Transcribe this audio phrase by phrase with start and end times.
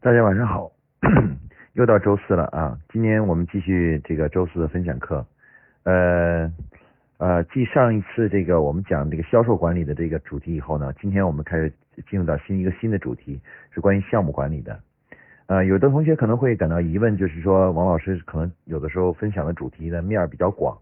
[0.00, 0.70] 大家晚上好，
[1.74, 2.78] 又到周四了啊！
[2.92, 5.26] 今天我们继续这个周四的分享课。
[5.82, 6.48] 呃
[7.16, 11.72] 呃，继上一次这个我们讲这个销售管理的这个主题以后呢，今天我们开始
[12.08, 13.40] 进入到新一个新的主题，
[13.72, 14.78] 是关于项目管理的。
[15.46, 20.78] 呃，有的同学可能会感到疑问，就是说王老师可能有的时候分享的主题的面比较广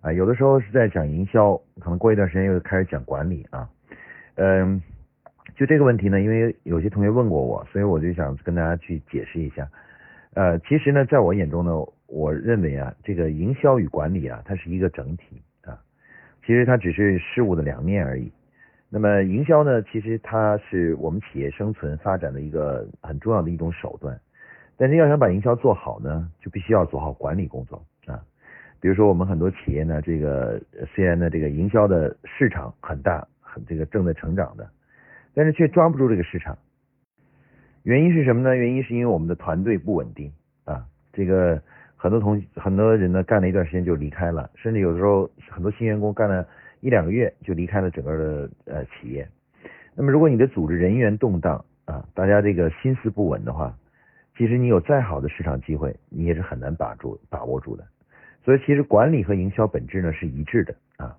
[0.00, 3.68] 啊，有的时候是在讲营销，可能过一段时间又开始讲管理啊。
[4.36, 4.80] 嗯。
[5.54, 9.68] 就这个问题呢，因为有些同学问过我，所以我就想跟大家去解释一下。
[10.34, 11.72] 呃，其实呢，在我眼中呢，
[12.08, 15.78] 我认为啊，这个营销与管理啊，它是一个整体啊。
[16.44, 18.32] 其实它只是事物的两面而已。
[18.90, 24.18] 那么营销呢，其实它是我们企业生存发展的一个很重要的一种手段。
[24.76, 28.20] 但是要想把营销做好呢，就必须要做好管理工作啊。
[28.80, 30.60] 比如说我们很多企业呢，这个
[30.92, 34.68] 虽然呢这个营销的市场很大，很这个正在成长的。
[35.34, 36.56] 但是却抓不住这个市场，
[37.82, 38.54] 原因是什么呢？
[38.54, 40.32] 原因是因为我们的团队不稳定
[40.64, 40.86] 啊。
[41.12, 41.60] 这个
[41.96, 46.46] 很多同很多人呢干了一段时间就离开了，甚至有的时候很多新员工干了
[46.80, 49.28] 一两个月就离开了整个的呃企业。
[49.94, 53.76] 那么如果你的组织人员动荡啊，大家这个心思不稳的话，
[54.36, 57.84] 其实你有再好的市场机会，你也是很难把住把握住的。
[58.44, 61.16] 所以其实管理和营销本质呢是一致的啊。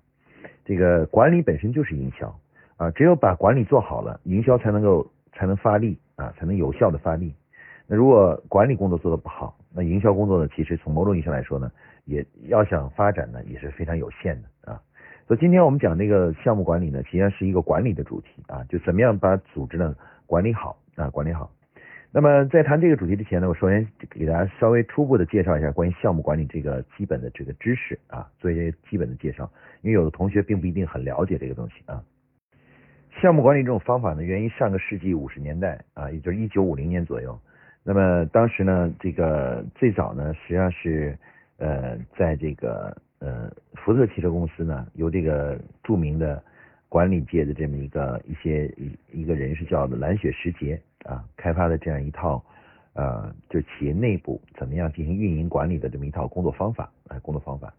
[0.64, 2.38] 这个管理本身就是营销。
[2.76, 7.34] 啊，只有把管理做好了，营销才能够才能发力啊，才能有效的发力。
[7.86, 11.70] 那如果管理工作做得不好，那营销工作呢，其实从某种意义上来说呢，
[12.04, 14.80] 也要想发展呢，也是非常有限的啊。
[15.26, 19.94] 所以今天我们讲这个项目管理呢，实际上是一个管理的主题啊，就怎么样把组织呢
[20.26, 21.50] 管理好啊，管理好。
[22.12, 29.50] 那么在谈这个主题之前呢，我首先给大家稍微初步的介绍一下关于项目管理这个基本的这个知识啊，做一些基本的介绍，
[29.82, 32.02] 因为有的同学并不一定很了解这个东西啊。
[33.20, 37.38] 项目管理这种方法呢，源于上个世纪五十年代啊，也就是一九五零年左右。
[37.82, 41.18] 那么当时呢，这个最早呢，实际上是
[41.56, 46.42] 呃，在这个呃福特汽车公司呢，由这个著名的
[46.90, 52.44] 管理界的这么一个一些一一个人是叫蓝雪时节啊，开发的这样一套
[52.92, 57.72] 呃，就是企业内部怎么样进行运营管理的这么一套工作方法啊，工作方法。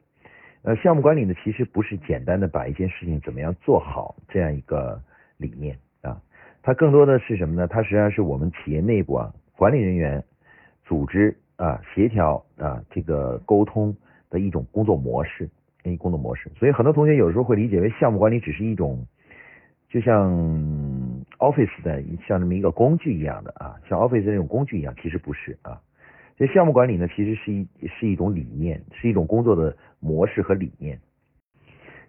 [0.64, 5.00] 呃，项目管理呢，其实不是简单的把一件事情怎么样做好这样一个。
[5.38, 6.20] 理念啊，
[6.64, 7.68] 它更多的是什么呢？
[7.68, 10.24] 它实际上是我们企业内部啊，管理人员
[10.84, 13.96] 组织啊，协调啊，这个沟通
[14.30, 15.50] 的一种工作模式，
[15.84, 16.50] 一工作模式。
[16.58, 19.06] 所以很多同学有时候会理解为项目管理只是一种，
[19.90, 20.32] 就像
[21.38, 25.80] Office 的像这么一个工具一样的啊，像 Office 这种工具一样，其实不是啊。
[26.36, 31.00] 这项目管理呢，其实是一是一种理念，是一种工作的模式和理念。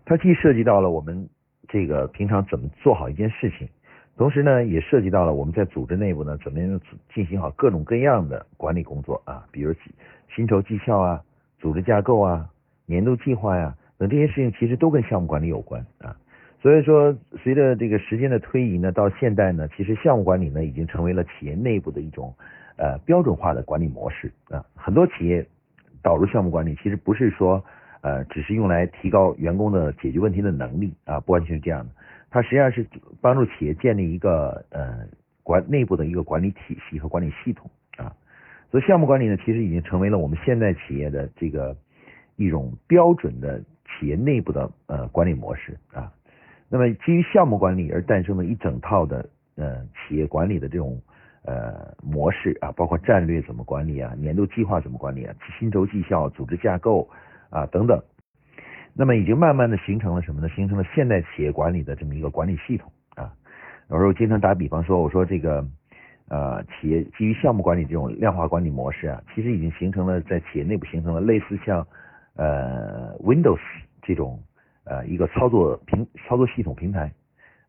[0.05, 1.29] 它既涉及到了我们。
[1.69, 3.69] 这个平常怎么做好一件事情，
[4.17, 6.81] 同时呢，也涉及到了我们在组织内部呢，怎么样
[7.15, 9.75] 进行好各种各样的管理工作啊，比如
[10.35, 11.23] 薪酬绩效啊、
[11.59, 12.49] 组织架构啊、
[12.87, 16.17] 年度计划呀等这些事情，其实都跟项目管理有关啊。
[16.63, 22.35] 所以说，随着这个时间的推移呢，到现代呢，其实项目管理呢，已经成为了企业内部的一种
[22.77, 24.65] 呃标准化的管理模式啊。
[24.75, 25.47] 很多企业
[26.03, 27.63] 导入项目管理，其实不是说。
[28.01, 31.91] 呃，只是用来提高员工的解决问题的能力啊，不完全是这样的。
[32.31, 32.87] 它实际上是
[33.21, 35.07] 帮助企业建立一个呃
[35.43, 38.15] 管内部的一个管理体系和管理系统啊。
[38.71, 41.75] 所以项目管理呢，其实已经成为了我们现在企业的这个
[42.37, 46.13] 一种标准的企业内部的呃管理模式啊。
[46.69, 49.27] 那么基于项目管理而诞生的一整套的
[49.57, 51.01] 呃企业管理的这种
[51.45, 57.09] 呃模式啊，包括战略怎么管理啊，年度计划怎么管理啊，薪酬绩效、组织架构。
[57.51, 58.03] 啊，等等，
[58.93, 60.49] 那么已经慢慢的形成了什么呢？
[60.51, 63.33] 形成了现代企业管理的这么一个管理系统啊。
[63.89, 65.67] 有时候经常打比方说，我说这个
[66.29, 71.87] 呃，企业基于项目管理这种量化管理模式啊，其实已经形成了在企业内部形成了类似像
[72.37, 73.61] 呃 Windows
[74.03, 74.39] 这种
[74.85, 77.11] 呃一个操作平操作系统平台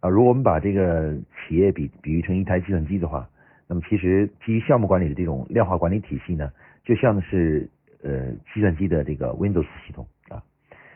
[0.02, 0.10] 啊。
[0.10, 1.16] 如果我们把这个
[1.48, 3.30] 企业比比喻成一台计算机的话，
[3.68, 6.52] 那么其实基于项目管理的这种量化管理体系呢，
[6.84, 7.70] 就像是。
[8.02, 10.42] 呃，计算机的这个 Windows 系统啊，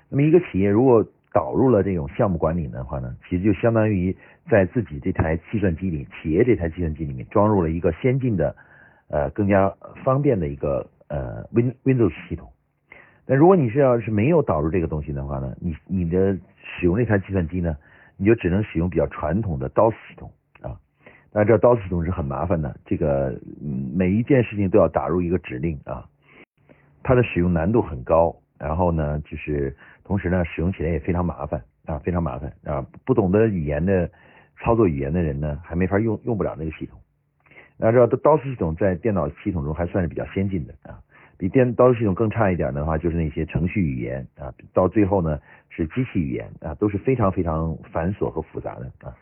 [0.09, 4.15] 那么一个企业如果导入了这种项目管理的话呢，其实就相当于
[4.50, 8.55] 在自己这台计算机里，企业这台计算机里面装入了一个先进的、
[9.07, 9.73] 呃更加
[10.03, 12.50] 方便的一个呃 Win Windows 系统。
[13.25, 17.75] 但如果你是要是没有导入这个东西的话呢，你你的使用这台计算机呢，
[18.15, 20.77] 你就只能使用比较传统的 DOS 系统啊。
[21.31, 23.39] 那这 DOS 系统是很麻烦的，这个
[23.95, 26.05] 每一件事情都要打入一个指令啊。
[27.03, 32.85] 它的使用难度很高，然后呢，就是同时呢，使用起来也非常麻烦啊，非常麻烦啊。
[33.05, 34.09] 不懂得语言的
[34.61, 36.97] 操作语言的人呢，还没法用用不了那个系统
[37.77, 41.00] 大家知道，DOS 系统在电脑系统中还算是比较先进的啊。
[41.38, 44.53] 比电 DOS 系统更差一点的话，就是那些程序语言啊。
[44.73, 45.39] 到最后呢，
[45.69, 49.13] 是机器语言啊，都是非常非常繁琐和复杂的啊。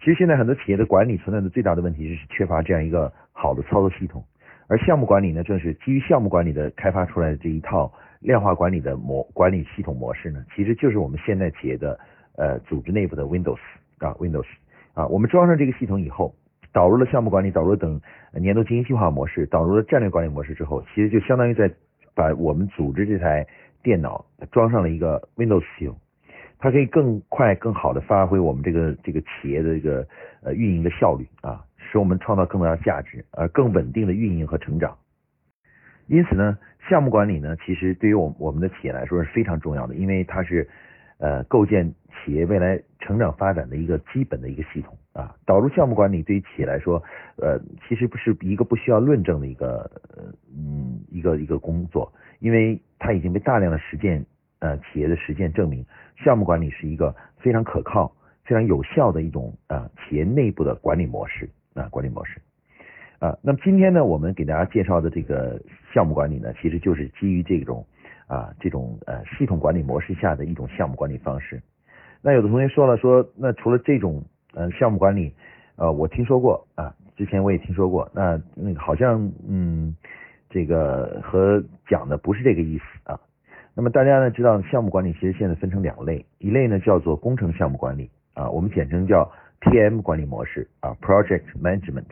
[0.00, 4.24] 其实现在很多企业的管理存在的最大的问题就是缺乏这样一个好的操作系统，
[4.68, 11.98] 而项目管理呢，正是基于项目管理的开发出来的这一套量化管理的模管理系统模式呢，其实就是我们现在企业的
[12.36, 13.58] 呃组织内部的 Windows
[13.98, 14.46] 啊 Windows
[14.94, 16.34] 啊，我们装上这个系统以后。
[16.72, 17.98] 导入了项目管理，导入等
[18.34, 21.72] 年度经营计划模式，导入了战略管理模式之后，其实就相当于在
[22.14, 23.46] 把我们组织这台
[23.82, 24.22] 电脑
[24.52, 25.96] 装上了一个 Windows 系统，
[26.58, 30.06] 它可以更快、更好的发挥我们这个这个企业的这个
[30.42, 34.96] 呃运营的效率啊，使我们创造更大的价值，呃更稳定的运营和成长。
[36.06, 40.68] 因此呢，项目管理呢，其实对于我我们的企业来说是非常重要的，因为它是。
[41.18, 47.02] 呃，构建企业未来成长发展的一个基本的一个系统啊，导入项目管理对于企业来说，
[47.38, 47.58] 呃，
[47.88, 49.90] 其实不是一个不需要论证的一个
[50.54, 54.22] 嗯一个一个工作，因为它已经被大量的实践
[54.58, 55.82] 呃企业的实践证明，
[56.22, 62.40] 项目管理是一个非常可靠、非常有效的一种啊企业内部的管理模式啊管理模式
[63.20, 63.38] 啊。
[63.42, 65.60] 那么今天呢，我们给大家介绍的这个
[65.94, 67.86] 项目管理呢，其实就是基于这种。
[68.28, 71.62] 啊，这种呃系统管理模式下的一种项目管理方式。
[72.20, 74.20] 那有的同学说了，说那除了这种
[74.52, 75.32] 呃项目管理，
[75.76, 79.96] 呃我听说过啊，之前我也听说过，那那个好像嗯
[80.50, 83.16] 这个和讲的不是这个意思啊。
[83.74, 89.30] 那么大家呢知道项目管理其实现在分成两类，一类呢叫做工程项目管理啊，我们简称叫
[89.66, 92.06] PM 管理模式啊，Project Management。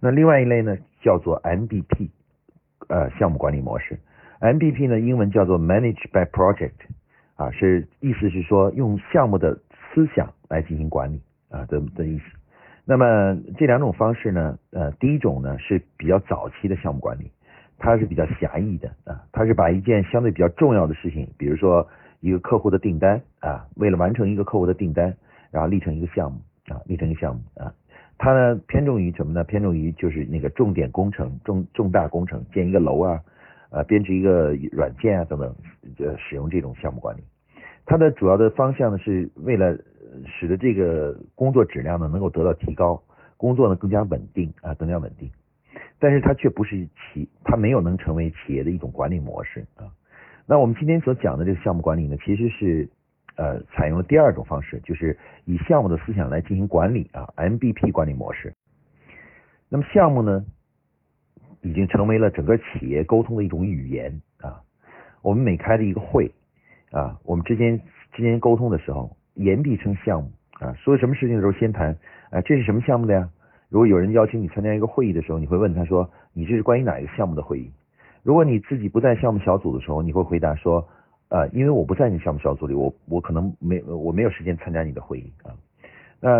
[0.00, 2.10] 那另外一类呢叫做 MBP
[2.88, 3.98] 呃项目管理模式。
[4.40, 6.72] MBP 呢，英文叫做 Manage by Project，
[7.36, 12.24] 啊，是意思是说用项目的思想来进行管理啊的的意思。
[12.84, 17.30] 那么这两种方式呢，呃，第一种呢是比较早期的项目管理，
[17.78, 21.88] 它是比较狭义的啊，它是把一件相对比较重要的事情，比如说
[22.20, 25.16] 一个客户的订单啊，为了完成一个客户的订单，
[25.56, 26.38] 然后立成一个项目
[26.68, 27.72] 啊，立成一个项目啊，
[28.18, 29.42] 它呢偏重于什么呢？
[29.44, 33.20] 偏重于就是那个重点工程、重重大工程，建一个楼啊。
[33.70, 35.52] 呃，编制一个软件啊，等等，
[35.98, 37.20] 呃，使用这种项目管理，
[37.84, 39.76] 它的主要的方向呢，是为了
[40.24, 43.02] 使得这个工作质量呢能够得到提高，
[43.36, 45.28] 工作呢更加稳定啊，更加稳定。
[45.98, 49.90] 但是它却不是企，它没有能成为企业的一种管理模式啊。
[50.46, 52.88] 那我们今天所讲的这个项目管理呢，其实是
[53.36, 58.52] 呃采用了第二种方式，就是以项目的思想来进行管理啊，MBP 管理模式。
[59.68, 60.44] 那么项目呢？
[61.62, 64.60] 已经成为了整个企业沟通的一种语言啊。
[65.22, 66.30] 我们每开的一个会
[66.92, 67.80] 啊，我们之间
[68.12, 70.30] 之间沟通的时候，言必称项目
[70.60, 70.72] 啊。
[70.74, 71.96] 说什么事情的时候先谈
[72.30, 73.28] 啊，这是什么项目的呀？
[73.68, 77.72] 如果有人邀请你参加一个会议的时候，你会问他说，你这是关于哪一个项目的会议？
[78.22, 80.86] 如果你自己不在项目小组的时候，你会回答说，
[81.28, 85.50] 呃，因为我不在你项目小组里，我我可能没我没有时间参加你的会议啊。
[86.20, 86.30] 那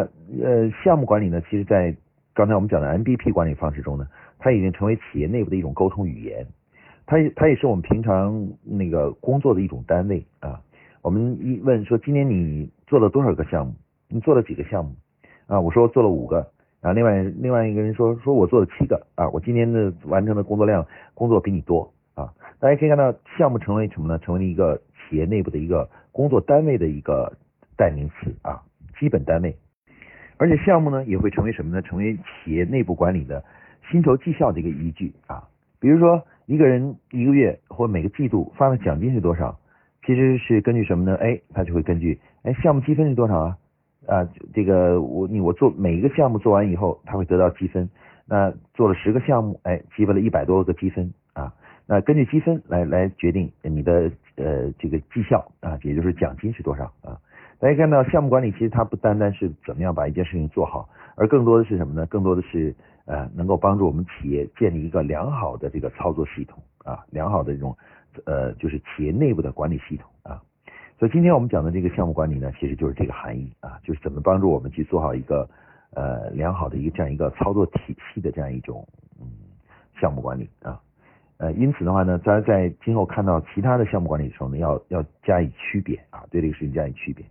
[0.43, 1.95] 呃，项目管理呢，其实在
[2.35, 4.07] 刚才我们讲的 MBP 管理方式中呢。
[4.39, 6.47] 它已经成为企业内部的一种沟通语言，
[7.07, 10.61] 它它也是我们平常那个工作的一种单位啊。
[11.01, 13.73] 我们一问说今年你做了多少个项目？
[14.09, 14.93] 你做了几个项目？
[15.47, 16.47] 啊，我说做了五个。
[16.83, 19.07] 啊，另外另外一个人说说我做了七个。
[19.15, 21.91] 啊，我今年的完成的工作量工作比你多。
[22.17, 24.19] 啊，大家可以看到项目成为什么呢？
[24.19, 24.77] 成为了一个
[25.09, 27.33] 企业内部的一个工作单位的一个
[27.77, 28.61] 代名词啊，
[28.99, 29.55] 基本单位。
[30.39, 31.81] 而且项目呢也会成为什么呢？
[31.83, 33.45] 成为企业内部管理的。
[33.89, 35.47] 薪酬绩效的一个依据啊，
[35.79, 39.57] 比如说一个人一个月或每个季度发的奖金是多少，
[40.05, 41.17] 其实是根据什么呢？
[41.19, 43.59] 哎，他就会根据哎项目积分是多少啊？
[44.07, 47.89] 啊，这个我你我做每一个项目做完以后，他会得到积分。
[48.25, 51.13] 那做了十个项目，哎，积分了一百多个积分。
[51.87, 57.19] 那根据积分来来决定你的呃这个绩效啊，也就是奖金是多少啊？
[57.59, 62.07] 大家看到项目管理其实它不单单是怎么样把一件事情做好，而更多的是什么呢？
[62.07, 62.75] 更多的是。
[63.09, 67.79] 呃，能够帮助我们企业建立一个良好的这个操作系统啊，良好的这种
[68.25, 70.43] 呃，就是企业内部的管理系统啊。
[70.99, 75.49] 所以今天我们讲的这个项目管理呢，其实就是这个含义啊，就是怎么帮助我们去做好一个
[75.95, 78.85] 呃良好的一个这样一个操作体系的这样一种
[79.21, 79.29] 嗯
[80.01, 80.81] 项目管理啊。
[81.39, 87.25] 呃，因此的话呢，大家在今后看到其他的项目管理的时候呢，要要加以区别啊，对这个事情加以区别。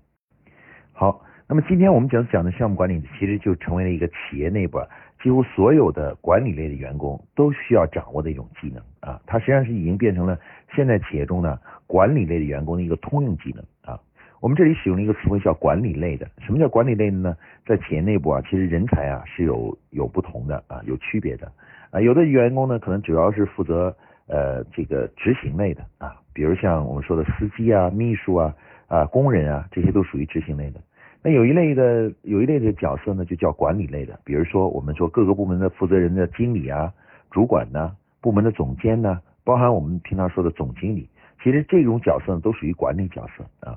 [0.93, 4.79] 好，那么今天我们讲讲的项目管理，其实就成为了一个企业内部。
[5.23, 10.39] 几乎所有的管理类的员工都需要掌握的一种技能啊，它实际上是已经变成了
[10.75, 11.57] 现在企业中呢
[11.87, 13.99] 管理类的员工的一个通用技能啊。
[14.39, 16.29] 我们这里使用了一个词汇叫管理类的。
[16.45, 17.35] 什么叫管理类的呢？
[17.65, 21.51] 在企业内部啊，其实人才啊是有有不同的啊，有区别的
[21.95, 22.01] 啊。
[22.01, 23.95] 有的员工呢，可能主要是负责
[24.27, 28.53] 呃这个执行类的啊，比如像我们说的司机啊、秘书啊、
[28.87, 30.81] 啊工人啊，这些都属于执行类的。
[31.23, 36.93] 那有一类的有一类的角色呢，就叫管理类的，比如说我们说各个部门的负责人的经理啊、
[37.31, 41.09] 主管呢、部门的总监呢，包含我们平常说的总经理，
[41.43, 43.75] 其实这种角色呢都属于管理角色啊。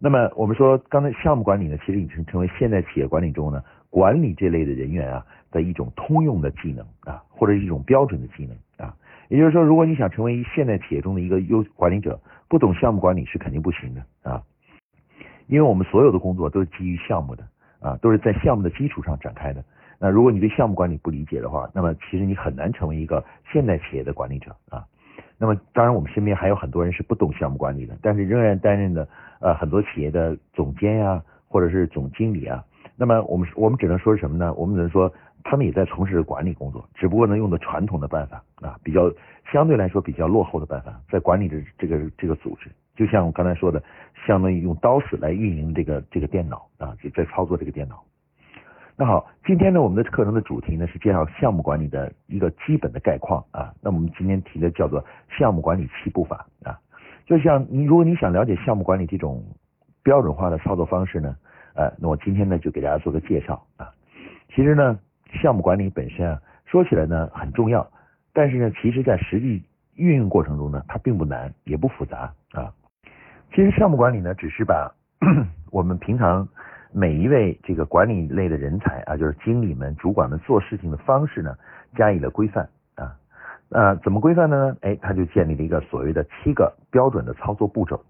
[0.00, 8.94] 那么我们说，刚才项目管理呢，其实已经成为现在企业管理中呢，管理这类的人员啊的一种通用的技能啊，或者一种标准的技能啊。
[9.28, 12.18] 也就是说，如果你想成为现代企业中的一个优管理者，
[12.48, 14.42] 不懂项目管理是肯定不行的啊。
[15.46, 17.46] 因为我们所有的工作都是基于项目的
[17.80, 19.64] 啊，都是在项目的基础上展开的。
[19.98, 24.84] 那如果你对项目管理不理解的话，那么其实你很难成为一个现代企业的管理者啊。
[25.38, 29.08] 那么，当然，我们身边还有很多人是不懂项目管理的，但是仍然担任的
[29.40, 32.64] 呃很多企业的总监呀，或者是总经理啊。
[33.00, 34.52] 那么，我们我们只能说什么呢？
[34.54, 35.12] 我们只能说
[35.44, 39.08] 他们也在从事管理工作，只不过呢用的传统的办法啊，比较
[39.52, 42.68] 相对来说比较落后的办法，在管理着这个这个组织。
[42.96, 43.80] 就像我刚才说的，
[44.26, 48.02] 相当于用刀子来运营这个这个电脑啊，就在操作这个电脑。
[48.96, 53.72] 那好，今天呢，我们的课程的主题呢是介绍项目管理的一个基本的概况啊。
[53.80, 55.04] 那我们今天提的叫做
[55.38, 56.76] 项目管理七步法啊。
[57.24, 59.44] 就像你，如果你想了解项目管理这种
[60.02, 61.36] 标准化的操作方式呢，
[61.78, 63.88] 呃，那我今天呢就给大家做个介绍啊。
[64.48, 64.98] 其实呢，
[65.40, 67.88] 项目管理本身啊，说起来呢很重要，
[68.32, 69.62] 但是呢，其实在实际
[69.94, 72.74] 运用过程中呢，它并不难，也不复杂啊。
[73.54, 74.92] 其实项目管理呢，只是把
[75.70, 76.48] 我们平常
[76.92, 81.56] 每一位这个管理类的人才啊，就是经理们、主管们做事情的方式呢，
[81.94, 83.14] 加以了规范啊。
[83.68, 84.76] 那怎么规范呢？
[84.80, 88.04] 哎，他就建立了一个所谓的七个标准的操作步骤。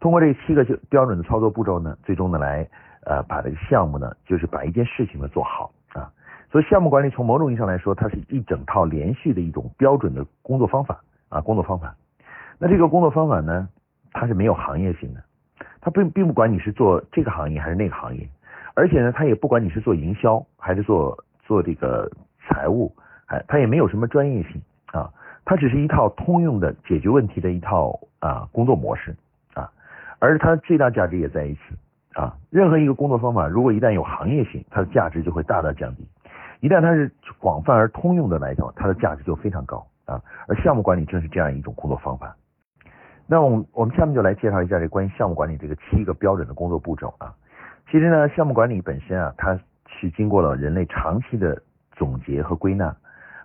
[0.00, 2.66] 通过这七个就标准的操作步骤呢，最终呢来
[3.04, 6.10] 呃把这个项目呢，就是把一件事情呢做好啊。
[6.50, 11.94] 所以项目管理从某种意义上来说，它是一整套连续的一种标准的工作方法啊，工作方法。
[12.58, 13.68] 那这个工作方法呢，
[14.12, 15.22] 它是没有行业性的。
[15.82, 18.28] 它并并不管你是做这个行业还是那个行业，
[18.74, 22.10] 而且呢，它也不管你是做营销还是做做这个
[22.46, 22.94] 财务，
[23.26, 24.60] 哎，它也没有什么专业性
[24.92, 25.10] 啊，
[25.44, 29.16] 它只是一套通用的解决问题的一套啊工作模式，
[30.20, 36.04] 而它最大价值也在于此啊，任何一个工作方法如果一旦有行业性，它的价值就会大大降低；
[36.60, 40.20] 一旦它是广泛而通用的来讲，它的价值就非常高啊。
[40.46, 42.36] 而项目管理正是这样一种工作方法。
[43.26, 47.32] 那我们我们下面就来介绍一下这关于项目管理这个七个标准的工作步骤啊。
[47.90, 51.60] 其实呢，项目管理本身啊，它是经过了人类长期的
[51.92, 52.94] 总结和归纳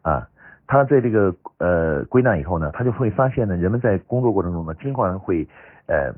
[0.01, 0.27] 啊。
[0.67, 5.47] 它在这个呃归纳以后呢，他就会发现呢，人们在工作过程中呢，经常会
[5.85, 6.11] 呃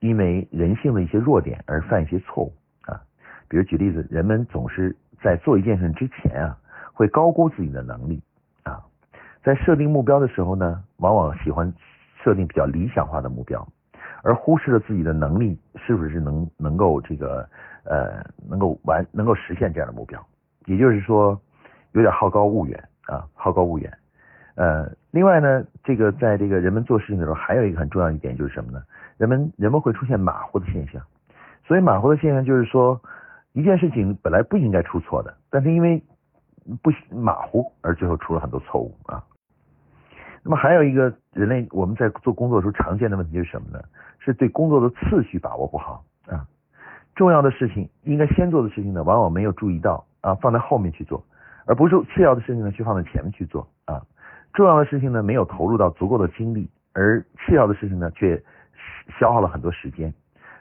[0.00, 2.52] 因为人性的一些弱点而犯一些错误
[2.82, 3.00] 啊。
[3.48, 6.56] 比如举例子，人们总是在做一件事之前啊，
[6.92, 8.22] 会高估自己的能力
[8.62, 8.82] 啊。
[9.42, 11.72] 在设定目标的时候呢，往往喜欢。
[12.24, 13.66] 设定比较理想化的目标，
[14.24, 17.48] 而忽视了自己的能力是不是能能够这个
[17.84, 20.20] 呃能够完能够实现这样的目标，
[20.66, 21.40] 也就是说
[21.92, 23.90] 有点好高骛远啊，好高骛远。
[24.56, 28.82] 呃，另外呢，这个在这个人们做事情的时候，还有一个很重要一点就是什么呢？
[29.18, 31.02] 人们人们会出现马虎的现象。
[31.66, 32.98] 所以马虎的现象就是说，
[33.52, 36.02] 一件事情本来不应该出错的，但是因为
[36.82, 39.22] 不马虎而最后出了很多错误啊。
[40.42, 43.82] 那么还有一个人类我们在做工作的时候常见的问题是什么呢？
[44.18, 46.46] 是对工作的次序把握不好啊。
[47.14, 51.22] 重要的事情应该先做的事情呢，往往没有注意到啊，放在后面去做，
[51.66, 54.00] 而不是次要的事情呢，去放在前面去做啊。
[54.54, 58.42] 重要的事情呢，没有投入到足够的精力，而次要的事情呢，却
[59.18, 60.12] 消耗了很多时间。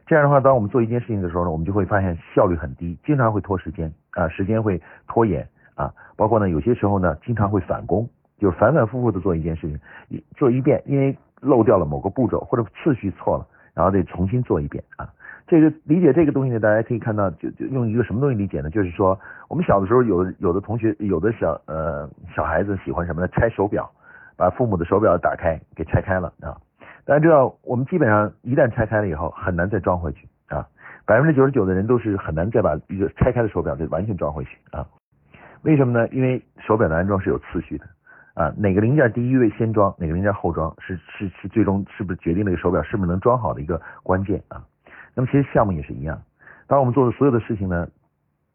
[0.06, 8.08] 这样的话，当我们做一件事情的时候呢，我们就会发现效率很低，经常会拖时间啊，时间会拖延啊，包括呢，有些时候呢，经常会返工。
[8.40, 15.10] 就是反反复复的做一件事情，做一遍，因为漏掉了某个步骤或者次序错了，然后得重新做一遍啊。
[15.48, 18.70] 这个理解这个东西呢，大家可以看到，就就用一个什么东西理解呢？
[18.70, 23.28] 就是说，我们小的时候有有的同学，有的小呃小孩子喜欢什么呢？
[23.30, 23.90] 拆手表，
[24.36, 26.56] 把父母的手表打开给拆开了啊。
[27.08, 30.68] 大家知道，我们基本上一旦拆开了以后，很难再装回去啊。
[31.06, 34.86] 百分之九十九的人都是很难再把一个拆开的手表再完全装回去啊。
[35.62, 36.06] 为什么呢？
[36.10, 37.86] 因为手表的安装是有次序的。
[38.34, 44.62] 啊，哪个零件第一位先装，哪个零件后装，是是是最终是不是决定这个手表是不是能装好的一个关键啊？
[45.16, 46.22] 那么其实项目也是一样，
[46.68, 47.88] 当我们做的所有的事情呢，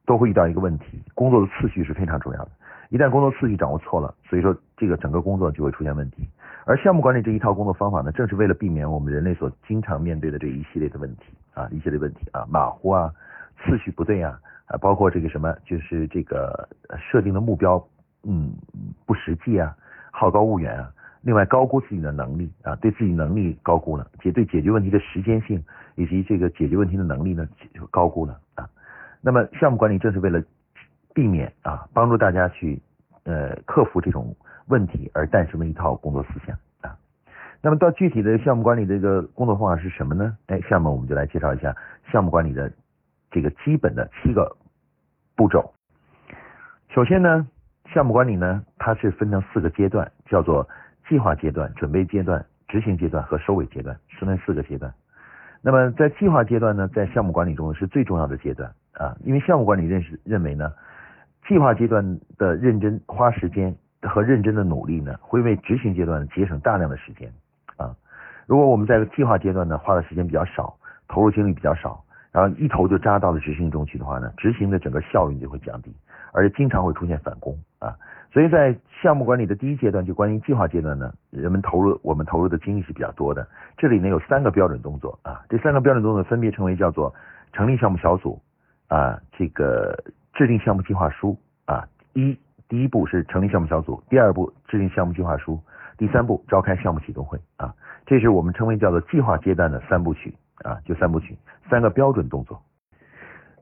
[0.05, 2.51] 都会遇到一个问题，工作的次序是非常重要的。
[2.91, 6.29] 一旦工作次序掌握错了，所以说这个整个工作就会出现问题。
[6.65, 13.13] 而项目管理这一套工作方法呢，正是为了避免我们人类所经常面对的这一系列的问题啊，一系列问题啊，马虎啊，
[13.59, 17.85] 次序不对啊，啊，包括这个什么，就是这个设定的目标，
[18.23, 18.53] 嗯，
[19.05, 19.77] 不实际啊，
[20.13, 20.89] 好高骛远啊，
[21.23, 25.61] 另外高估自己的能力啊，对自己能力高估了，解对解决问题的时间性
[25.97, 28.69] 以及这个解决问题的能力呢，就高估了啊。
[29.21, 30.41] 那么项目管理正是为了
[31.13, 32.81] 避免啊，帮助大家去
[33.25, 34.33] 呃克服这种。
[34.67, 36.97] 问题而诞生的一套工作思想啊，
[37.61, 40.37] 那么到具体的项目管理这个工作方法是什么呢？
[40.47, 41.75] 哎，下面我们就来介绍一下
[42.11, 42.73] 项目管理的
[43.31, 44.57] 这个基本的七个
[45.35, 45.73] 步骤。
[46.95, 47.47] 首先呢，
[47.93, 50.69] 项目管理呢，它是分成四个阶段，叫做
[51.09, 54.93] 计划阶段、准备阶段、执行阶段和收尾阶段，分成四个阶段。
[55.61, 60.73] 那么在计划阶段呢，在项目管理中是最重要的阶段啊，因为项目管理认识认为呢，
[61.49, 63.75] 计划阶段的认真花时间。
[64.03, 67.33] 和认真的努力呢，会为执行阶段节省大量的时间
[67.77, 67.95] 啊。
[68.47, 70.77] 如果我们在计划阶段呢花的时间比较少，
[71.09, 75.95] 投入精力比较少，然后一头就扎到了执行中去的话呢，执行的整个效率就会降低，
[76.33, 77.95] 而且经常会出现返工啊。
[78.33, 83.47] 所以在项目管理的第一阶段，就关于计划阶段呢，人们投入我们投入的精力是比较多的。
[83.77, 87.15] 这里呢有三个标准动作啊，这三个标准动作分别称为叫做
[87.53, 88.41] 成立项目小组
[88.89, 89.97] 啊，这个
[90.33, 92.37] 制定项目计划书啊，一。
[92.73, 95.61] 第一步是成立项目小组，第二步制定项目计划书，
[95.99, 97.75] 第三步召开项目启动会啊，
[98.07, 101.37] 这是我们称为叫做计划阶段的三部曲啊，就三部曲，
[101.69, 102.59] 三个标准动作。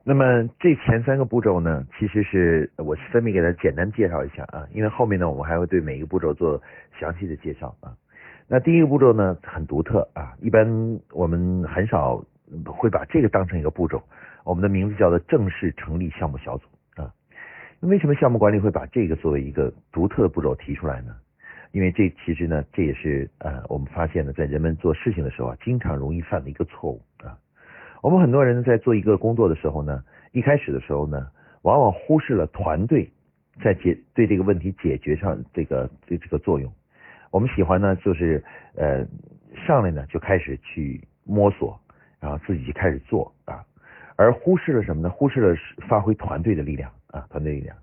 [0.05, 6.63] 那么这前三个步骤呢，其实是我分别给大家简单介绍一下啊，因为后面呢我们还会对每一个步骤做
[7.01, 7.91] 详细的介绍啊。
[8.47, 10.65] 那第一个步骤呢很独特啊，一般
[11.11, 12.25] 我们很少
[12.65, 14.01] 会把这个当成一个步骤，
[14.45, 16.69] 我们的名字叫做正式成立项目小组。
[17.83, 21.17] 那为什么项目管理会把这个作为一个独特的步骤提出来呢？
[21.73, 27.39] 因为这其实呢，这也是呃我们发现呢，在人们做事情的时候啊，经常容易犯的一个错误啊。
[28.03, 31.27] 我们很多人在做一个工作的时候呢，一开始的时候呢，
[31.63, 33.11] 往往忽视了团队
[33.63, 36.71] 在解对这个问题解决上这个这这个作用。
[37.31, 39.07] 我们喜欢呢，就是呃
[39.67, 41.81] 上来呢就开始去摸索，
[42.21, 43.65] 然后自己就开始做啊，
[44.17, 45.09] 而忽视了什么呢？
[45.09, 45.57] 忽视了
[45.89, 46.91] 发挥团队的力量。
[47.13, 47.77] 啊，团队力量，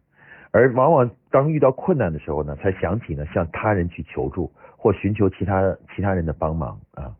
[0.52, 7.16] 而往往当遇到困难的时候呢，才想起呢向他人去求助或寻求其他其他人的帮忙啊。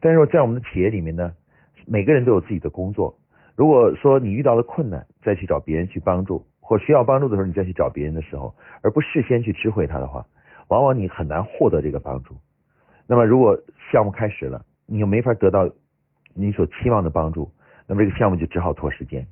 [0.00, 1.32] 但是在我们的企业里面呢，
[1.86, 3.16] 每个人都有自己的工作。
[3.54, 10.26] 如果说你遇到了困难，再去找别人去帮助，或需要帮助的时候你再去找别人的时候，而不事先去知会他的话，
[10.68, 12.34] 往往你很难获得这个帮助。
[13.06, 13.58] 那么如果
[13.90, 15.68] 项目开始了，你又没法得到
[16.34, 17.50] 你所期望的帮助，
[17.86, 19.26] 那么这个项目就只好拖时间。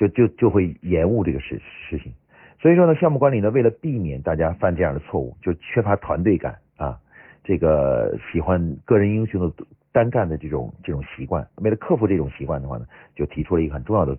[0.00, 1.60] 就就就会延误这个事
[1.90, 2.10] 事情，
[2.58, 6.98] 所以说呢，项目管理呢，为了避免大家犯这样的错误，就缺乏团队感啊，
[7.44, 14.16] 这个喜欢个人英雄的单干的这种这种习惯，为了克服这种习惯的话呢，就提出了一个很重要的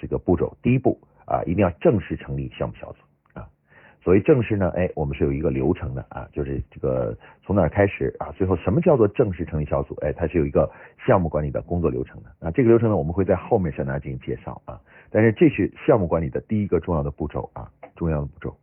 [0.00, 2.98] 这个步骤，第一步啊，一定要正式成立项目小组。
[4.04, 9.94] 所谓正式呢，哎，我们是有一个流程的啊，就是这个从哪开始啊，最后什么叫做正式成立小组？
[10.02, 10.70] 哎，它是有一个
[11.06, 12.50] 项目管理的工作流程的啊。
[12.50, 14.78] 这个流程呢，我们会在后面向大家进行介绍啊。
[15.10, 18.54] 但是这是项目管理的第一个重要的步骤啊，重要的步骤。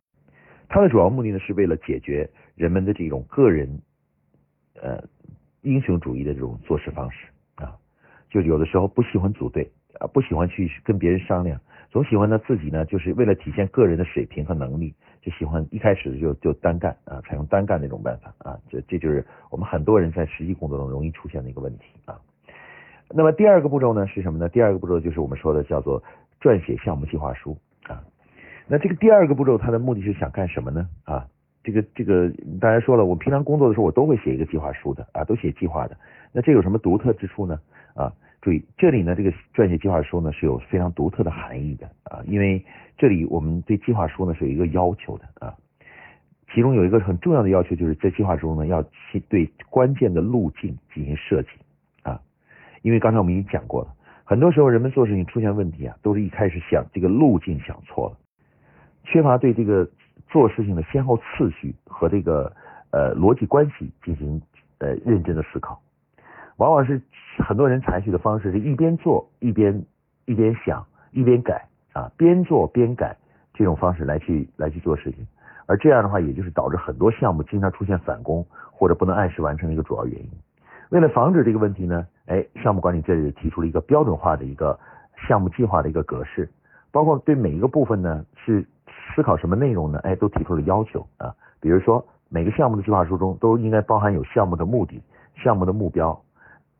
[0.68, 3.82] 它的主要目的呢，是为了解决人们的这种个人
[4.80, 5.02] 呃
[5.62, 7.26] 英雄主义的这种做事方式
[7.56, 7.74] 啊，
[8.30, 11.60] 就有的时候不喜欢组队啊，不喜欢去跟别人商量，
[11.92, 14.94] 总喜欢呢自己呢，就是为了体现个人的水平和能力。
[15.20, 22.18] 就喜欢一开始就就单干啊，采用单干那种办法啊，这这就是我们很多人在实际工作中容易出现的一个问题啊。
[23.08, 24.48] 那么第二个步骤呢是什么呢？
[24.48, 26.02] 第二个步骤就是我们说的叫做
[26.40, 28.02] 撰写项目计划书啊。
[28.66, 30.88] 那这个第二个步骤它的目的是想干什么呢？
[31.04, 31.24] 啊，
[31.62, 32.28] 这个这个
[32.60, 35.96] 大家说了，我平常工作的时候我都会写一个计划书的啊，都写计划的。
[36.32, 37.60] 那这有什么独特之处呢？
[37.94, 38.12] 啊？
[38.42, 42.62] 注意，这里呢，这个撰写计划书呢是有非常独特的含义的啊，因为
[42.98, 45.54] 这里我们对计划书呢是有一个要求的啊，
[46.52, 51.50] 其中有一个很重要的要求，就是在计划书中呢要去对关键的路径进行设计
[52.02, 52.20] 啊，
[52.82, 58.18] 因为刚才我们已经讲过了，很多时候人们做事情出现问题啊，都是一开始想这个路径想错了，
[59.04, 59.88] 缺乏对这个
[60.26, 62.52] 做事情的先后次序和这个
[62.90, 64.42] 呃逻辑关系进行
[64.78, 65.80] 呃认真的思考。
[66.62, 67.02] 往往是
[67.38, 69.84] 很多人采取的方式是一边做一边
[70.26, 73.16] 一边想一边改啊，边做边改
[73.52, 75.26] 这种方式来去来去做事情，
[75.66, 80.30] 而这样的话，也就是导致很多项目经常出现返工或者不能按时完成的一个主要原因。
[80.90, 84.78] 为了防止这个问题呢，哎，项目管理这里提出了一个标准化的一个
[85.26, 86.48] 项目计划的一个格式，
[86.92, 88.64] 包括对每一个部分呢是
[89.16, 89.98] 思考什么内容呢？
[90.04, 95.02] 哎，都提出了要求啊，比如说每个项目的计划书中都应该包含有项目的目的、
[95.42, 96.22] 项目的目标，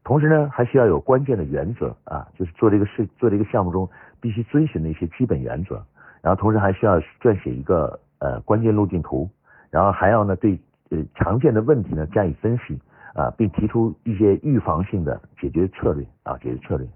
[0.04, 3.88] 同时呢，还需要有关键的原则啊，就是做这个事、做这个项目中
[4.20, 5.84] 必须遵循的一些基本原则。
[6.20, 9.28] 然后同时还需要撰写一个呃关键路径图，
[9.70, 10.58] 然后还要呢对
[10.90, 12.80] 呃常见的问题呢加以分析
[13.14, 16.86] 啊，并提出一些预防性的解决策略啊解决策略。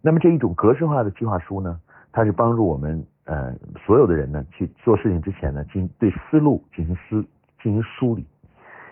[0.00, 1.80] 那么这一种格式化的计划书呢，
[2.12, 3.52] 它是帮助我们呃
[3.84, 7.24] 所有的人呢去做事情之前呢，进对思路进行思
[7.62, 8.26] 进行梳理，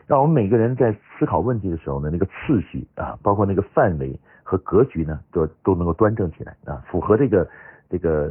[0.08, 7.48] 让我们每个人在思考问题的时候呢，那个次序啊，包括那个范围和格局呢，都都能够端正起来啊，符合这个。
[7.90, 8.30] 这个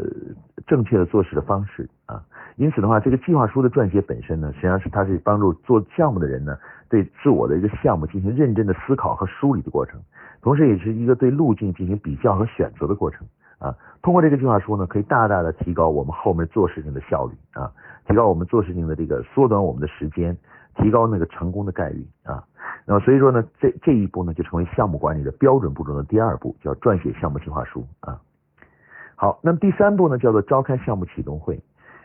[0.68, 2.24] 正确的做事的方式啊，
[2.58, 6.56] 因此的话，这个计划书的撰写本身呢，实际上是它是帮助做项目的人呢，
[6.88, 10.00] 对自我的一个项目进行认真的思考和梳理的过程，
[10.44, 13.26] 同时也是一个对路径进行比较和选择的过程
[13.58, 13.76] 啊。
[14.04, 17.72] 通过这个计划书呢，可以大大的提高我们后面做事情的效率啊，
[18.08, 20.38] 提高我们做事情的这个缩短我们的时间，
[20.78, 22.44] 提高那个成功的概率啊。
[22.86, 28.20] 那么所以说呢，这这一步呢，就成为项目管理的标准步骤的第二步，叫撰写项目计划书啊。
[29.16, 31.60] 好，那么第三步呢，叫做召开项目启动会。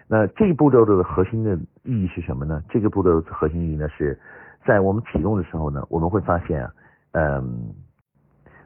[0.08, 1.54] 那这一步骤的核心的
[1.84, 2.62] 意义是什么呢？
[2.68, 4.18] 这个步骤的核心意义呢，是
[4.66, 6.72] 在我们启动的时候呢，我们会发现啊，
[7.12, 7.72] 嗯，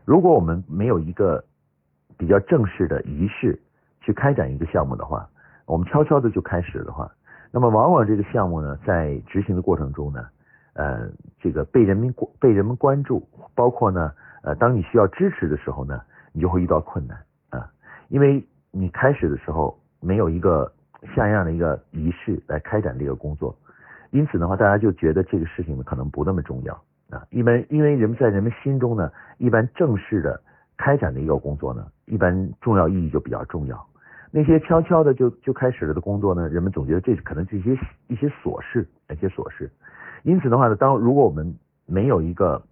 [0.05, 1.45] 如果我们没有一个
[2.17, 3.61] 比较正式的仪式
[4.01, 5.29] 去开展一个项目的话，
[5.67, 7.11] 我们悄悄的就开始的话，
[7.57, 10.29] 那么往往这个项目呢，在执行的过程中呢，
[10.75, 11.09] 呃，
[11.41, 15.99] 这个被人民被人们关注，包括呢，呃，当你需要支持的时候呢，
[16.35, 17.17] 你就会遇到困难
[17.49, 17.67] 啊。
[18.09, 20.71] 因为你开始的时候没有一个
[21.15, 23.57] 像样的一个仪式来开展这个工作，
[24.11, 26.75] 因此的话，大家就觉得这个事情可能不那么重要
[27.09, 27.25] 啊。
[27.31, 30.39] 一般因为人们在人们心中呢，一般正式的
[30.77, 33.87] 开展的一个工作呢，一般重要意义就比较重要。
[34.31, 39.71] 那些悄悄的就就开始了的工作呢，人们总觉得这可能是一些一些琐事，一些琐事。
[40.23, 42.63] 因此的话呢，当如果我们没有一个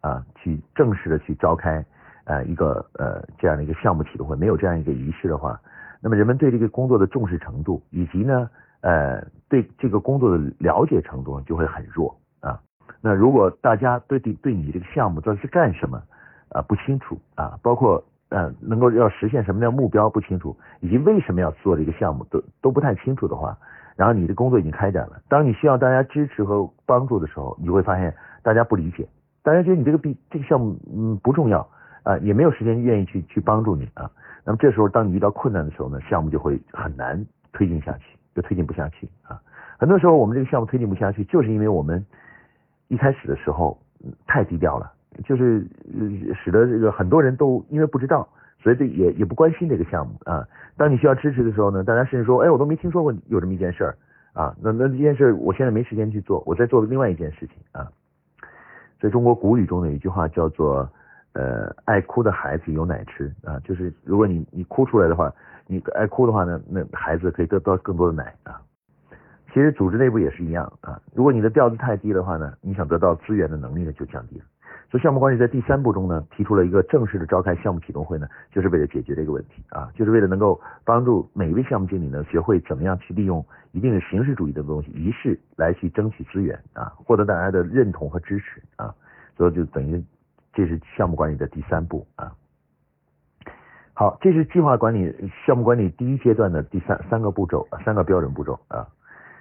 [0.00, 1.84] 啊去正式的去召开。
[2.30, 5.58] 呃，一个呃这样的一个项目启动会，没有这样一个仪式的话，
[5.98, 8.50] 那么人们对这个工作的重视程度，以及呢，
[8.82, 12.60] 呃，对这个工作的了解程度就会很弱啊。
[13.00, 16.02] 那如果大家对对对你这个项目到底是干什么
[16.50, 23.56] 啊不清楚啊，包括呃能够要实现什么样的目标不清楚，以及为什么要做这个项目都都不太清楚的话，
[23.96, 29.08] 然后你的工作已经开展了，当你需要大家支持和帮助的时候，你会发现大家不理解，
[29.42, 31.68] 大家觉得你这个比这个项目嗯不重要。
[32.04, 34.10] 啊，也没有时间愿意去去帮助你啊。
[34.42, 39.38] 那么这时候，当你遇到困难的时候呢，项目就会很难推进下去，就推进不下去啊。
[39.78, 42.02] 很多时候，我们这个项目推进不下去，就是因为我们
[42.86, 43.78] 一开始的时候
[44.26, 44.90] 太低调了，
[45.24, 45.66] 就是
[46.34, 48.28] 使得这个很多人都因为不知道，
[48.62, 50.46] 所以这也也不关心这个项目啊。
[50.76, 53.96] 当你需要支持的时候呢，大家甚至说，哎，我都没听说过有这么一件事儿
[54.32, 54.54] 啊。
[54.62, 57.88] 那那这件事，我现在没时间去做，我在做另外一件事情啊。
[59.00, 60.88] 在中国古语中有一句话叫做。
[61.34, 65.32] 呃，爱哭的孩子有奶吃啊，就是如果你你哭出来的话，
[65.68, 68.60] 你爱哭的话呢，那孩子可以得到更多的奶啊。
[69.52, 74.44] 其实组织内部也是一样啊，如果你的调子太低的话呢，你想得到资源的能力呢就降低了。
[74.90, 88.94] 所以项目管理在第三步中呢，提出了一个正式的召开项目启动会呢，就是为了解决这个问题啊，就是为了能够帮助每一位项目经理呢，学会怎么样去利用一定的形式主义的东西仪式来去争取资源啊，获得大家的认同和支持啊，
[89.36, 90.04] 所以就等于。
[90.54, 92.32] 这是项目管理的第三步啊。
[93.92, 95.14] 好，这是计划管理
[95.46, 98.84] 项目管理第一阶段的第三三个步骤，三个标准步骤啊。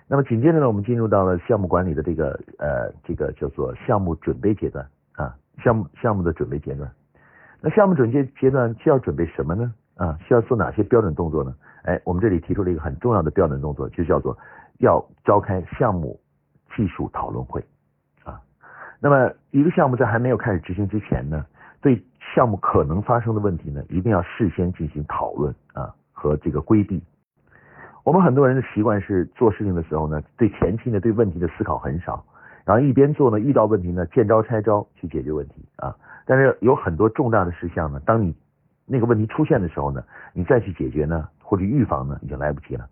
[0.07, 6.89] 那么紧接着呢，我们进入到了项目管理的这个呃这个叫做项目准备阶段啊，项目项目的准备阶段。
[7.59, 9.73] 那项目准备阶段需要准备什么呢？
[9.97, 11.53] 啊，需要做哪些标准动作呢？
[11.83, 14.37] 哎，我们这里提出了一个很重要的标准动作，就叫做
[14.77, 16.19] 要召开项目
[16.75, 17.59] 技术讨论会。
[18.23, 18.39] 啊
[18.99, 21.45] 那么，一个项目在还没有开始执行之前呢，
[21.81, 22.03] 对
[22.35, 27.03] 项目可能发生的问题呢，一定要事先进行讨论啊和这个规避。
[28.03, 32.23] 我们很多人的习惯是做事情的时候呢，对前期呢对问题的思考很少，
[32.67, 35.95] 然后一边做呢，遇到问题呢见招拆招去解决问题啊。
[36.25, 38.35] 但是有很多重大的事项呢，当你
[38.85, 40.03] 那个问题出现的时候呢，
[40.33, 42.85] 你再去解决呢或者预防呢，已经来不及了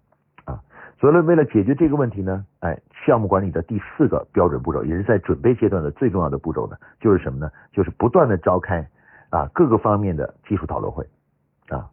[0.46, 0.58] 啊。
[0.98, 7.52] 所以，为了解决这个问题呢，哎，项目管理的第四个标准步骤，也是在准备阶段的最重要的步骤呢，就是什么呢？
[7.74, 8.88] 就是不断的召开
[9.30, 11.06] 啊各个方面的技术讨论会
[11.68, 11.90] 啊，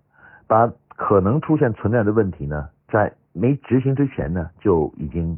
[0.46, 5.36] 把可能出现存在的问题呢，在没执行之前呢，就已经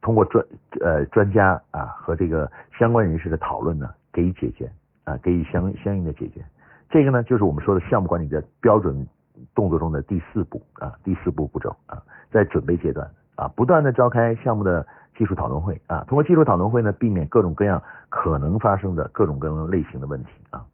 [0.00, 0.44] 通过专
[0.80, 4.70] 呃专家啊和这个相关人士的讨论呢，给予解决
[5.04, 6.44] 啊，给予相相应的解决。
[6.90, 9.06] 这个呢，就是我们说的项目管理的标准
[9.54, 12.02] 动作中的第四步啊，第四步步骤啊。
[12.30, 20.64] 在准备阶段啊，不断的召开项目的技术讨论会啊，通过技术讨论会呢，避免各种各样可能发生的各种各样类型的问题啊。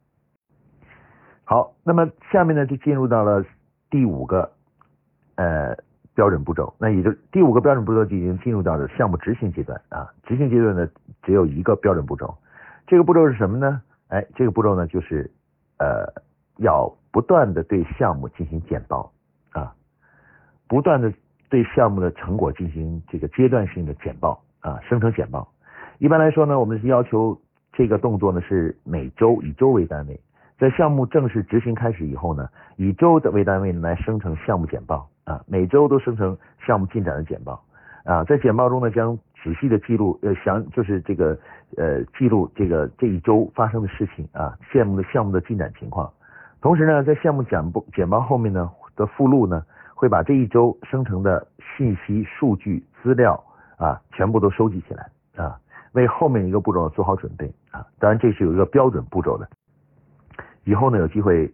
[1.45, 3.45] 好，那么下面呢就进入到了
[3.89, 4.51] 第五个
[5.35, 5.77] 呃
[6.15, 10.09] 标准步骤，那也就第五个标准步骤就已经进入到了项目执行阶段啊。
[10.23, 10.87] 执行阶段呢
[11.21, 12.35] 只有一个标准步骤，
[12.87, 13.81] 这个步骤是什么呢？
[14.07, 15.29] 哎，这个步骤呢就是
[15.77, 16.07] 呃
[16.57, 19.11] 要不断的对项目进行简报
[19.51, 19.75] 啊，
[20.67, 21.13] 不断的。
[21.47, 25.47] 对项目的成果进行这个阶段性的简报啊，生成简报。
[25.99, 27.39] 一般来说呢，我们是要求
[27.71, 30.19] 这个动作呢是每周以周为单位，
[30.57, 37.61] 在项目正式执行开始以后呢，以周的为单位来生成项目简报啊，每周都生成项目进展的简报
[38.05, 41.37] 啊，在简报中呢将仔细的记录呃详就是这个
[41.75, 46.09] 呃记录这个这一周发生的事情啊，项目的项目的进展情况。
[46.61, 49.61] 同时呢，在项目简报简报后面呢的附录呢。
[49.97, 53.41] 会把这一周生成的信息、数据、资料
[53.77, 55.57] 啊，全部都收集起来啊，
[55.93, 57.87] 为后面一个步骤做好准备啊。
[57.97, 59.47] 当然，这是有一个标准步骤的。
[60.65, 61.49] 以后呢，有机会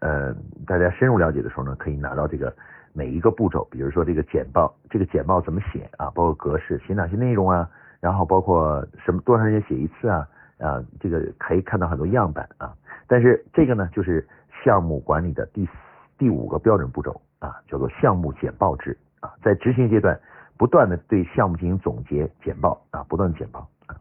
[0.00, 0.30] 呃，
[0.66, 2.54] 大家深入了解的时候呢，可以拿到这个
[2.96, 7.68] 每一个步骤，比如说这个简报，这个简报怎么写啊，包括格式，写哪些内容啊，
[8.00, 10.26] 然后包括什么多长时间写一次啊
[10.58, 12.72] 啊，这个可以看到很多样板啊。
[13.06, 14.26] 但是这个呢，就是
[14.64, 15.68] 项目管理的第、
[16.16, 17.20] 第五个标准步骤。
[17.38, 20.18] 啊，叫做项目简报制啊，在执行阶段
[20.56, 23.94] 不断的对项目进行总结简报啊，不断的简报啊。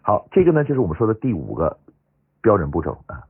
[0.00, 1.76] 好，这个呢就是我们说的第五个
[2.40, 3.24] 标准步骤啊。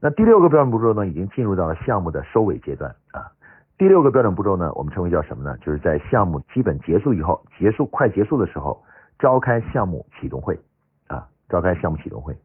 [0.00, 3.30] 那第六个标准步骤呢，已经进入到了项目的收尾阶段啊。
[3.80, 5.56] 第六个标准步骤呢，我们称为叫什么呢？
[5.62, 8.78] 就是在项目基本结束以后，结束快结束的时候，
[9.18, 10.54] 召开项目启动会
[11.06, 12.36] 啊，召开项目启动会。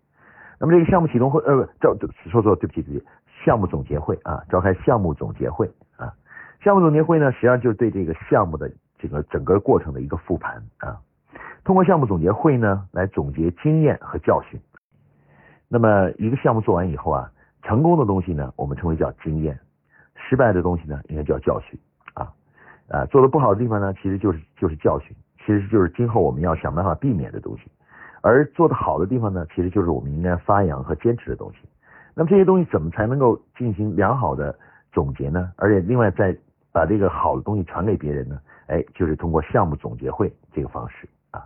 [0.61, 1.93] 那么这个项目启动会呃，召
[2.31, 3.05] 说错，对不起对不起，
[3.43, 6.13] 项目总结会啊，召开项目总结会啊。
[6.61, 10.97] 项目总结会呢，实际上就是对这个项目的整个整个过程的一个复盘啊。
[11.65, 14.57] 通过项目总结会呢，来总结经验和教训。
[15.67, 17.29] 那么一个项目做完以后啊，
[17.61, 19.53] 成功的东西呢，我们称为叫经验；
[20.27, 21.79] 失败的东西呢，应该叫教训
[22.13, 22.31] 啊。
[22.89, 27.63] 啊，做的不好的地方呢，其实就是就是教训，其实就是今后我们要想办法避免的东西。
[28.21, 31.59] 而做的好的地方呢，其实就是我们应该发扬和坚持的东西。
[32.15, 34.57] 那么这些东西怎么才能够进行良好的
[34.91, 35.51] 总结呢？
[35.57, 36.35] 而且另外再
[36.71, 41.45] 把这个好的东西传给别人呢，哎，就是通过项目总结会这个方式啊。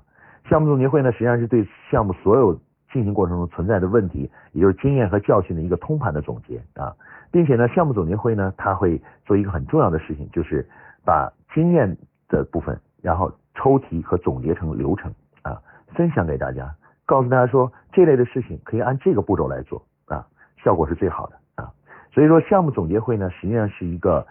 [0.50, 2.58] 项目总结会呢，实际上是对项目所有
[2.92, 6.96] 进行过程中存在的问题，也就是经验和教训的一个通盘的总结啊，
[7.32, 10.68] 并且呢，项目总结会呢，它会做一个很重要的事情，就是
[11.06, 11.98] 把经验
[12.28, 15.62] 的部分，然后抽题和总结成流程啊，
[15.96, 16.74] 分享给大家，
[17.06, 20.26] 告诉大家说这类的事情可以按这个步骤来做啊，
[20.64, 21.72] 效果是最好的啊。
[22.12, 24.26] 所以说，项目总结会呢，实际上是一个。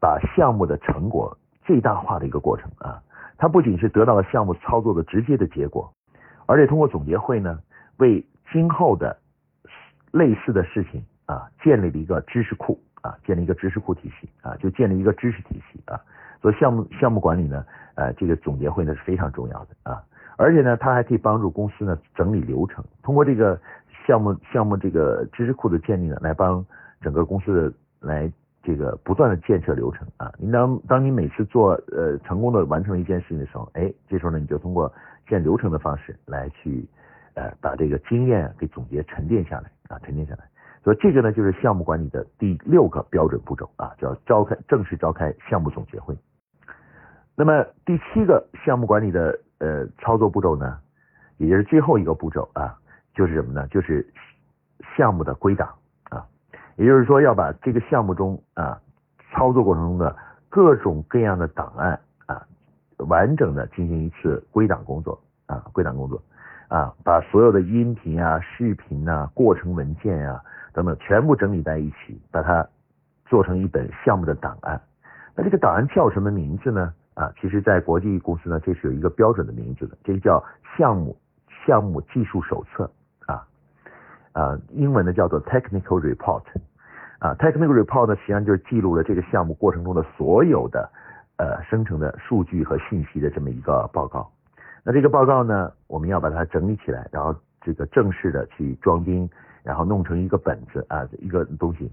[0.00, 3.02] 把项目的成果最大化的一个过程啊，
[3.36, 5.92] 它不仅是得到了项目操作的直接的结果，
[6.46, 7.58] 而且通过总结会呢，
[7.98, 9.16] 为今后的
[10.10, 16.00] 类似的事情啊，建立了一个知识库啊，建立一个知识库体系啊，就建立一个知识体系啊。
[16.40, 20.02] 所以项目项目管理呢，呃，这个总结会呢是非常重要的啊，
[20.36, 23.60] 而且呢，它还可以帮助公司呢整理流程，通过这个
[24.06, 26.64] 项目项目这个知识库的建立呢，来帮
[27.00, 28.32] 整个公司的来。
[28.60, 34.92] 这个不断的建设流程啊，你当当你每次做呃成功的完成一件事情的时候，哎，这时候呢你就通过
[35.26, 36.86] 建流程的方式来去
[37.38, 40.40] 呃把这个经验给总结沉淀下来啊，沉淀下来。
[40.82, 46.16] 所以这个呢就是项目管理的第六个标准步骤啊，叫召开正式召开项目总结会。
[47.36, 50.78] 那么第七个项目管理的呃操作步骤呢，
[51.36, 52.76] 也就是最后一个步骤啊，
[53.14, 53.66] 就是什么呢？
[53.68, 54.04] 就是
[54.96, 55.68] 项目的归档
[56.10, 56.26] 啊。
[56.76, 58.80] 也就是说，要把这个项目中啊
[59.30, 60.16] 操作过程中的
[60.48, 62.46] 各种各样的档案啊
[62.96, 66.20] 完整的进行一次归档工作啊归档工作
[66.68, 70.40] 啊把所有的音频啊视频啊过程文件啊
[70.72, 72.66] 等等全部整理在一起，把它
[73.26, 74.80] 做成一本项目的档案。
[75.34, 76.92] 那这个档案叫什么名字呢？
[77.14, 80.44] 啊，其实，在国际公司呢，这是有一个标准的名字的，这个叫
[80.76, 81.16] 项目
[81.66, 82.88] 项目技术手册
[83.26, 83.44] 啊
[84.32, 86.44] 啊，英文呢叫做 Technical Report。
[87.18, 90.88] 啊，technical report 呢，实际上就是记录了这个项目过程中的所有的
[91.36, 94.30] 呃生成的数据和信息的这么一个报告。
[94.84, 99.28] 那这个报告呢，我们要把它整理起来，然后这个正式的去装订，
[99.62, 101.90] 然后弄成一个本子啊，一个东西。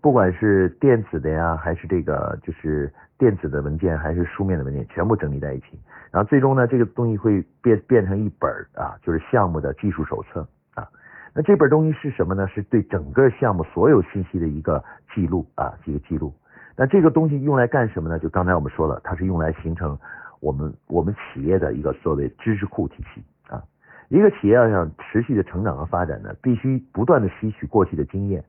[0.00, 5.78] 不管是电子的呀，还是这个就是电子的文件，还是书面的文件，全部整理在一起。
[6.10, 10.88] 然后最终呢，这个东西会变变成一本啊，就是项目的技术手册啊。
[11.32, 12.48] 那这本东西是什么呢？
[12.48, 14.82] 是对整个项目所有信息的一个
[15.14, 16.34] 记录啊，一个记录。
[16.76, 18.18] 那这个东西用来干什么呢？
[18.18, 19.96] 就刚才我们说了，它是用来形成
[20.42, 23.62] 我们我们企业的一个所谓知识库体系啊。
[24.08, 28.44] 一个企业要想持续的成长和发展呢，必须不断的吸取过去的经验。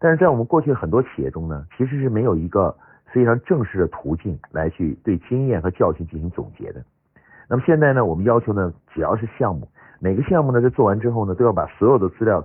[0.00, 2.76] 但是在我们过去很多企业中呢，其实是没有一个
[3.12, 6.84] 非常正式的途径来去对经验和教训进行总结的。
[7.48, 9.68] 那么现在呢，我们要求呢，只要是项目，
[10.00, 12.44] 每个项目呢在做完之后呢，都要把所有的资料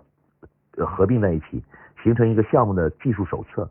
[0.77, 1.63] 合并在一起，
[2.03, 3.67] 形成一个项目的技术手册。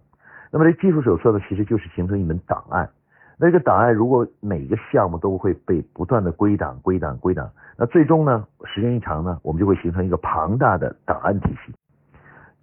[0.51, 2.91] 那么这技术手册呢，其实就是形成一门档案。
[3.37, 11.73] 那这个档案如果每一个项目都会被不断的归档、归档、归档，那最终呢，时间一长呢，我们就会形成一个庞大的档案体系。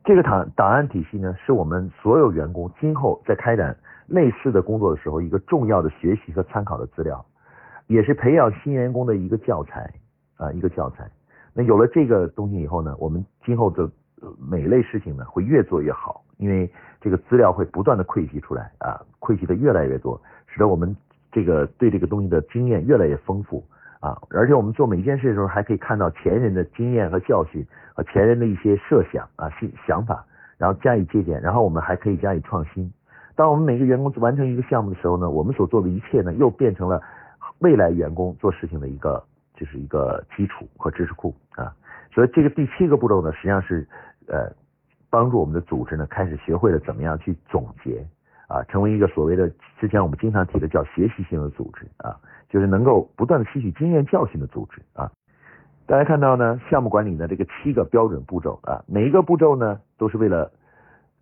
[0.04, 3.76] 这个档档案体系呢，是我们所有员工今后在开展
[4.08, 7.24] 类似的工作的时候一个重要的学习和参考的资料，
[7.88, 9.94] 也是培养新员工的一个教材
[10.38, 11.08] 啊，一个教材。
[11.54, 13.88] 那有了这个东西以后呢，我们今后的
[14.40, 20.20] 每类事情呢，会越做越好，因为这个资料会不断的汇集出来啊，汇集的越来越多。
[20.54, 20.96] 使得我们
[21.32, 23.64] 这个对这个东西的经验越来越丰富
[24.02, 30.26] 啊，而且我们做每一件事的时候，还可以看到前人的经验和教训和前人的一些设想啊、想想法，
[30.58, 32.92] 然后加以借鉴，然后我们还可以加以创新。
[33.34, 37.02] 当我们每个员工完成一个项目的时候呢，我们所做的一切呢，又变成了
[37.60, 39.24] 未来员工做事情的一个
[39.56, 41.74] 就是一个基础和知识库啊。
[42.14, 43.88] 所以这个第七个步骤呢，实际上是
[44.28, 44.52] 呃
[45.10, 48.06] 帮助我们的组织呢，开始学会了怎么样去总结。
[48.52, 55.10] 啊，成为一个所谓的之前我们经常提的叫学习性的组织啊，就是能够不断的吸取经验教训的组织啊。
[55.88, 60.52] 大家看到呢，项目管理的这个七个标准步骤啊，每一个步骤呢都是为了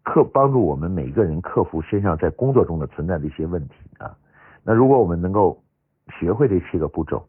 [0.02, 4.18] 克帮助我们每一个人克服身上在工作中的存在的一些问题啊。
[4.64, 5.62] 那如果我们能够
[6.20, 7.24] 学会这七个步骤，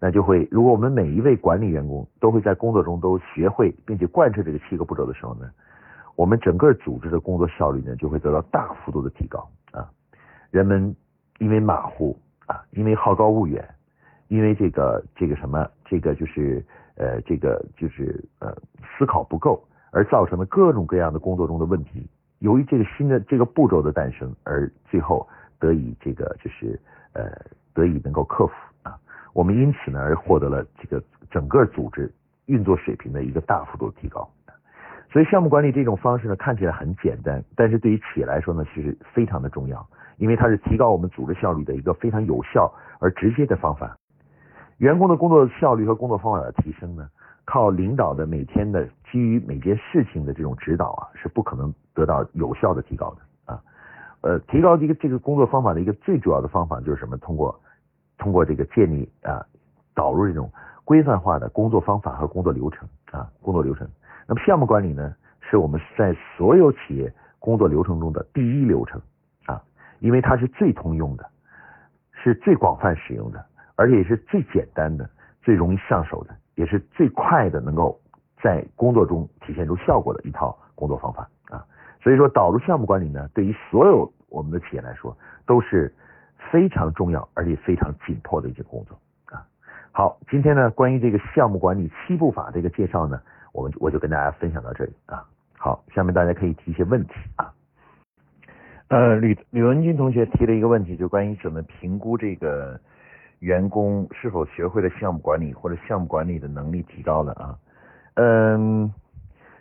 [0.00, 5.48] 那就会如果我们每一位管理员工都会在工作中都学会并且贯彻这个七个步骤的时候呢。
[6.20, 9.88] 我们整个组织的工作效率呢，就会得到大幅度的提高啊！
[10.50, 10.94] 人们
[11.38, 13.66] 因为马虎啊，因为好高骛远，
[14.28, 16.62] 因为这个这个什么，这个就是
[16.96, 22.06] 呃，这个就是呃，思考不够，而造成了各种各样的工作中的问题。
[22.40, 25.26] 由于这个新的这个步骤的诞生，而最后
[25.58, 26.78] 得以这个就是
[27.14, 27.32] 呃，
[27.72, 28.52] 得以能够克服
[28.82, 28.94] 啊。
[29.32, 32.12] 我们因此呢，而获得了这个整个组织
[32.44, 34.30] 运作水平的一个大幅度提高。
[35.12, 39.84] 所以项目管理这种方式呢，看起来很简单，但是对于企业来说呢，其实非常的重要，
[40.18, 43.96] 因为它是提高我们组织效率的一个非常有效而直接的方法。
[44.78, 47.08] 员工的工作效率和工作方法的提升呢，
[47.44, 53.60] 靠领导的每天的基于每件事情的这种指导啊，是不可能得到有效的提高的啊。
[54.20, 57.16] 呃，提高这个这个工作方法的一个最主要的方法就是什么？
[57.18, 57.60] 通过
[58.16, 59.44] 通过这个建立啊，
[59.92, 60.48] 导入这种
[60.84, 63.88] 规范化的工作方法和工作流程啊，工作流程。
[64.26, 69.00] 那么项目管理呢，是我们在所有企业工作流程中的第一流程
[69.46, 69.60] 啊，
[69.98, 71.26] 因为它是最通用的，
[72.12, 75.08] 是最广泛使用的，而且也是最简单的、
[75.42, 77.98] 最容易上手的，也是最快的能够
[78.42, 81.64] 在工作中体现出效果的一套工作方法啊。
[82.00, 85.92] 所以说，导入项目管理呢，对于所有我们的企业来说，都是
[86.52, 88.96] 非常重要而且非常紧迫的一件工作
[89.34, 89.44] 啊。
[89.90, 93.20] 好，今天呢，关于这个项目管理七步法这个介绍呢。
[93.52, 95.24] 我们我就跟大家分享到这里啊，
[95.56, 97.52] 好，下面大家可以提一些问题啊。
[98.88, 102.78] 呃，吕吕文军同学提了一个问题，就关于怎么评估这个
[103.38, 107.58] 员工是否学会了项目管理或者项目管理的能力提高了啊。
[108.14, 108.92] 嗯，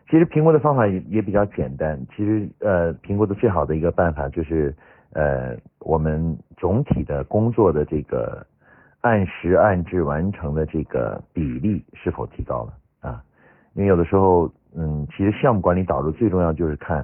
[0.10, 4.76] 其实评估的方法也也比较简单，其实呃，评估的最好的一个办法就是
[5.14, 8.46] 呃，我们总体的工作的这个
[9.02, 13.24] 按时按质完成的这个比例是否提高了啊。
[13.80, 16.98] 因为有的时候，嗯，其实项目管理导入最重要就是看，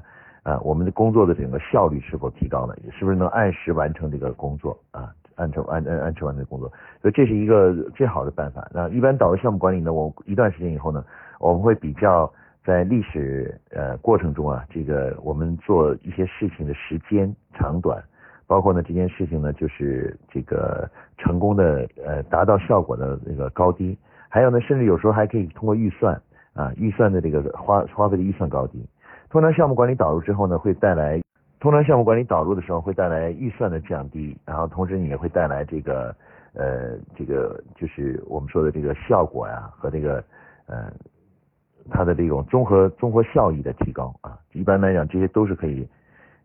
[0.44, 6.70] 啊，我们的工作的整个效率是否提高了，是不是能按时完成这个工作啊，按照按按按时完成工作，
[7.02, 8.68] 所以这是一个最好的办法。
[8.74, 11.02] 那一般导入项目管理呢，我一段时间以后呢，
[11.40, 12.30] 我们会比较
[12.66, 18.04] 在历史呃过程中啊，这个我们做一些事情的时间长短，
[18.48, 26.22] 包括呢这件事情呢就是这个成功的呃达到效果的那个高低，还有呢甚至有时候还可以通过预算。
[26.56, 28.82] 啊，预算的这个花花费的预算高低，
[29.30, 31.22] 通常项目管理导入之后呢，会带来
[31.60, 36.16] 通常项目管理导入的时候会带来预算的降低，然后同时你也会带来这个
[36.54, 40.24] 呃这个就是我们说的这个效果呀和这个
[40.68, 40.90] 呃
[41.90, 45.86] 它的这种综合综合效益的提高啊，一般来讲这些都是可以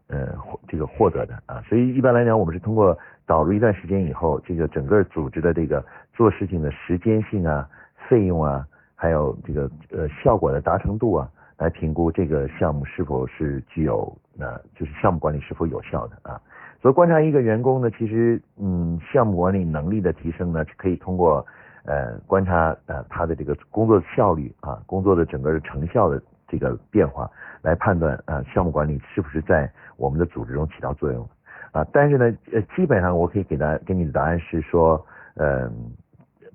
[0.09, 0.35] 呃
[0.67, 7.69] 这个获得的啊，所以一般来讲我们是通过导入一段时间以后，这个整个组织的这个做事情的时间性啊
[8.09, 8.67] 费用啊。
[9.01, 11.27] 还有这个呃效果的达成度啊，
[11.57, 16.39] 来评估这个项目是否是具有呃就是项目管理是否有效的啊。
[16.83, 21.47] 所以观察一个员工呢，其实嗯，项目管理能力的提升呢，可以通过
[21.87, 27.31] 呃观察呃他的这个工作效率啊，工作的整个的成效的这个变化
[27.63, 31.27] 来判断啊，项目管理是不是在我们的组织中起到作用
[31.73, 31.83] 啊。
[31.91, 35.03] 但是呢，呃，基本上我可以给大给你的答案是说，
[35.37, 35.91] 嗯，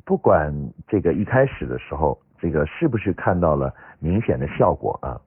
[0.03, 0.53] 不管
[0.87, 2.15] 这个一开始的时候，
[2.45, 5.19] 这个是不是看到了明显的效果啊。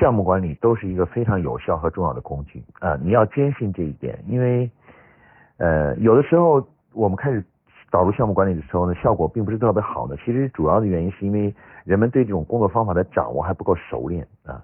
[0.00, 2.98] 项目管理都是一个非常有效和重要的工具啊！
[3.00, 4.68] 你要坚信这一点，因为
[5.58, 7.44] 呃，有的时候我们开始
[7.92, 10.16] 导入项目管理的时候呢，效果并不是特别好的。
[10.16, 11.54] 其实主要的原因是因为
[11.84, 14.60] 人们对这种工作方法的掌握还不够熟练啊。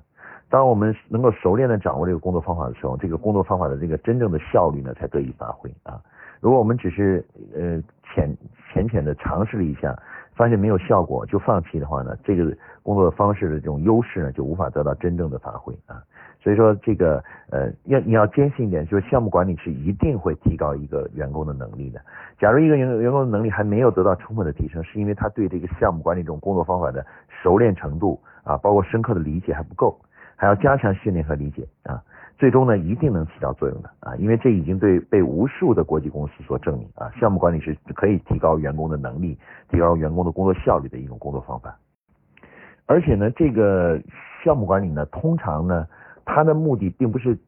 [0.48, 6.00] 当我们能够熟练的掌握这个工作方法的时候，这个工作方法的这个真正的效率呢才得以发挥啊。
[6.40, 7.80] 如果我们只是呃
[8.12, 8.36] 浅
[8.72, 9.96] 浅浅的尝试了一下。
[10.40, 16.02] 发现没有效果就放弃的话呢，这个工作方式的这种优势呢就无法得到真正的发挥啊。
[16.42, 22.00] 所以说这个呃要你要坚信一点，就是项目管理是一定会提高一个员工的能力的。
[22.38, 27.04] 假如一个员员工的能力还没有得到充分的提升，是因为他对这个项目管理这种工作方法的
[27.42, 30.00] 熟练程度啊，包括深刻的理解还不够，
[30.36, 32.02] 还要加强训练和理解啊。
[32.40, 39.38] 最终呢，一定能起到作用的啊，因为这已经对被无数的国际公司所证明啊，项目管理是可以提高员工的能力、
[39.68, 41.76] 提高员工的工作效率的一种工作方法。
[42.86, 44.00] 而且呢，这个
[44.42, 45.86] 项目管理呢，通常呢，
[46.24, 47.38] 它的目的并不是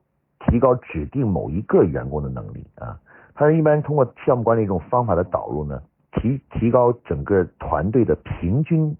[0.40, 3.01] 提高指定某一个员工的能力啊，
[3.34, 5.80] 它是一般通过项目管理这种方法的导入呢，
[6.12, 8.95] 提提高整个团队的平均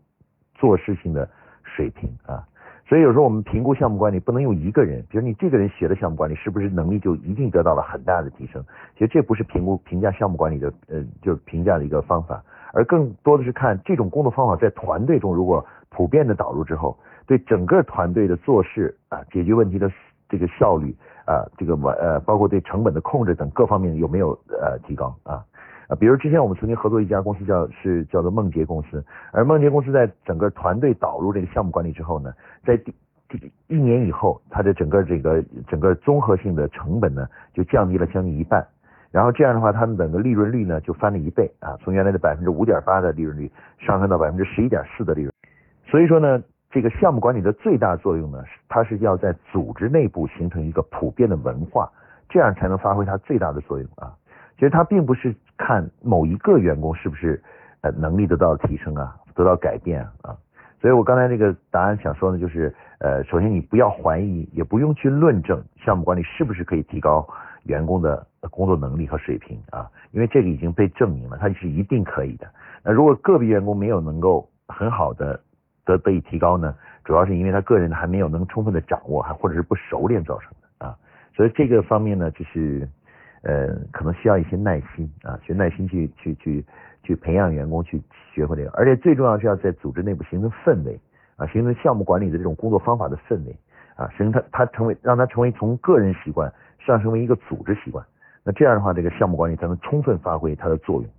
[0.55, 1.29] 做事情的
[1.63, 2.49] 水平啊。
[2.93, 8.63] 所以有时候我们评估项目管理不能用一个人，比如你这个人学了项目管理，是不是能力就一定得到了很大的提升？
[8.93, 16.95] 其实这不是评估评价项目管理的呃，就是评价的一个方法，而更多的是看这种工作方法在团队中如果普遍的导入之后，
[17.27, 19.91] 对整个团队的做事啊、解决问题的
[20.29, 25.43] 这个效率啊、这个完呃，包括对成本的控制等各方面有没有呃提高啊？
[25.99, 32.33] 比如之前我们曾经合作一家公司，叫是叫做梦洁公司，而梦洁公司在整个团队导入这个项目管理之后呢，
[32.65, 32.95] 在第
[33.29, 38.67] 第一年以后，它的整个这个整个综合性的成本呢就降低了将近一半，
[39.11, 45.33] 然后这样的话，他们整个利润率呢就翻了一倍啊，从原来的百分之五点八的利润率上升到百分之十一点四的利润。
[45.87, 51.91] 所以说呢，这个项目管理的最大作用呢，它是要在组织内部形成一个普遍的文化，
[52.29, 54.15] 这样才能发挥它最大的作用啊。
[54.63, 57.43] 其实它并不是看某一个员工是不是
[57.81, 60.39] 呃能力得到提升啊，得到改变啊，
[60.81, 67.29] 所以我刚才那个答案想说呢，就是呃，首先你不要怀疑，也不用去论证项目管理是不是可以提高
[67.65, 72.47] 员工的工作能力和水平啊，因为这个已经被证明了，它是一定可以的。
[72.85, 75.41] 那如果个别员工没有能够很好的
[75.85, 80.97] 得得以提高呢，主要是因为他个人还没有能充分的掌握，还或者是不熟练造成的啊，
[81.35, 82.89] 所以这个方面呢，就是。
[83.43, 86.65] 呃，可能需要一些耐心啊，去耐心去去去
[87.03, 88.01] 去培养员工去
[88.33, 90.99] 学会这个，而且最重要是要在组织内部形成氛围
[91.37, 93.57] 啊，形成项目管理的这种工作方法的氛围
[93.97, 98.05] 啊，形成它它成为让他成为从个人习惯上升为一个组织习惯，
[98.45, 101.11] 那这样的话，这个项目管理才能充分发挥它的作用。